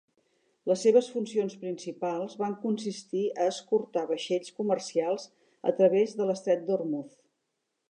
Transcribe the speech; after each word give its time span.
Les 0.69 0.85
seves 0.85 1.09
funcions 1.17 1.55
principals 1.65 2.33
van 2.39 2.55
consistir 2.63 3.21
a 3.43 3.51
escortar 3.51 4.07
vaixells 4.13 4.57
comercials 4.63 5.29
a 5.73 5.77
través 5.83 6.19
de 6.23 6.31
l'estret 6.31 6.67
d'Ormuz. 6.71 7.17